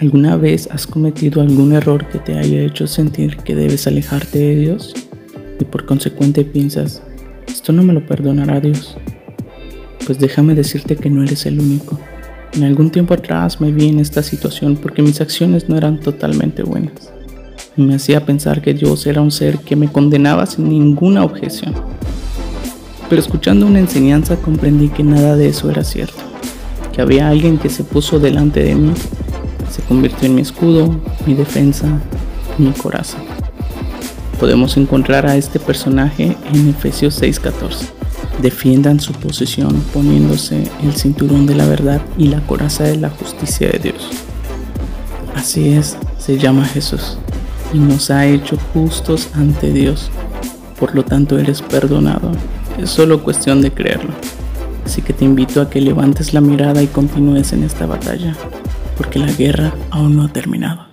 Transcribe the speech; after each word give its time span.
¿Alguna 0.00 0.36
vez 0.36 0.68
has 0.70 0.86
cometido 0.86 1.42
algún 1.42 1.72
error 1.72 2.06
que 2.08 2.18
te 2.18 2.38
haya 2.38 2.62
hecho 2.62 2.86
sentir 2.86 3.36
que 3.38 3.54
debes 3.54 3.86
alejarte 3.86 4.38
de 4.38 4.56
Dios? 4.56 4.94
Y 5.58 5.64
por 5.64 5.84
consecuente 5.84 6.44
piensas, 6.44 7.02
esto 7.46 7.72
no 7.72 7.82
me 7.82 7.92
lo 7.92 8.06
perdonará 8.06 8.60
Dios. 8.60 8.96
Pues 10.06 10.18
déjame 10.18 10.54
decirte 10.54 10.96
que 10.96 11.10
no 11.10 11.22
eres 11.22 11.44
el 11.44 11.60
único. 11.60 12.00
En 12.54 12.64
algún 12.64 12.90
tiempo 12.90 13.12
atrás 13.12 13.60
me 13.60 13.70
vi 13.70 13.88
en 13.88 13.98
esta 13.98 14.22
situación 14.22 14.76
porque 14.76 15.02
mis 15.02 15.20
acciones 15.20 15.68
no 15.68 15.76
eran 15.76 16.00
totalmente 16.00 16.62
buenas. 16.62 17.12
Y 17.76 17.82
me 17.82 17.96
hacía 17.96 18.24
pensar 18.24 18.62
que 18.62 18.72
Dios 18.72 19.06
era 19.06 19.20
un 19.20 19.30
ser 19.30 19.58
que 19.58 19.76
me 19.76 19.92
condenaba 19.92 20.46
sin 20.46 20.70
ninguna 20.70 21.24
objeción. 21.24 21.74
Pero 23.10 23.20
escuchando 23.20 23.66
una 23.66 23.80
enseñanza 23.80 24.36
comprendí 24.36 24.88
que 24.88 25.02
nada 25.02 25.36
de 25.36 25.48
eso 25.48 25.68
era 25.68 25.84
cierto. 25.84 26.22
Que 26.92 27.02
había 27.02 27.28
alguien 27.28 27.58
que 27.58 27.68
se 27.68 27.84
puso 27.84 28.18
delante 28.18 28.62
de 28.62 28.74
mí 28.74 28.94
se 29.70 29.82
convirtió 29.82 30.26
en 30.26 30.34
mi 30.34 30.42
escudo, 30.42 31.00
mi 31.26 31.34
defensa, 31.34 31.86
mi 32.58 32.72
corazón. 32.72 33.20
Podemos 34.38 34.76
encontrar 34.76 35.26
a 35.26 35.36
este 35.36 35.60
personaje 35.60 36.36
en 36.52 36.68
Efesios 36.68 37.20
6:14. 37.20 37.86
Defiendan 38.42 39.00
su 39.00 39.12
posición 39.12 39.80
poniéndose 39.92 40.68
el 40.82 40.94
cinturón 40.96 41.46
de 41.46 41.54
la 41.54 41.66
verdad 41.66 42.00
y 42.18 42.28
la 42.28 42.40
coraza 42.40 42.84
de 42.84 42.96
la 42.96 43.10
justicia 43.10 43.68
de 43.68 43.78
Dios. 43.78 44.08
Así 45.34 45.72
es, 45.72 45.96
se 46.18 46.38
llama 46.38 46.64
Jesús 46.64 47.18
y 47.72 47.78
nos 47.78 48.10
ha 48.10 48.26
hecho 48.26 48.56
justos 48.72 49.28
ante 49.34 49.72
Dios. 49.72 50.10
Por 50.78 50.94
lo 50.94 51.04
tanto, 51.04 51.38
eres 51.38 51.62
perdonado. 51.62 52.32
Es 52.80 52.90
solo 52.90 53.22
cuestión 53.22 53.60
de 53.60 53.70
creerlo. 53.70 54.10
Así 54.86 55.02
que 55.02 55.12
te 55.12 55.24
invito 55.24 55.60
a 55.60 55.68
que 55.68 55.80
levantes 55.80 56.32
la 56.32 56.40
mirada 56.40 56.82
y 56.82 56.86
continúes 56.86 57.52
en 57.52 57.62
esta 57.62 57.86
batalla 57.86 58.34
porque 58.96 59.18
la 59.18 59.32
guerra 59.32 59.72
aún 59.90 60.16
no 60.16 60.24
ha 60.24 60.28
terminado. 60.28 60.89